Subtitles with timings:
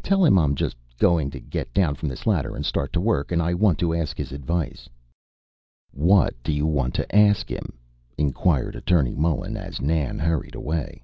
[0.00, 3.32] Tell him I'm just going to get down from this ladder and start to work,
[3.32, 4.88] and I want to ask his advice."
[5.90, 7.72] "What do you want to ask him?"
[8.16, 11.02] inquired Attorney Mullen, as Nan hurried away.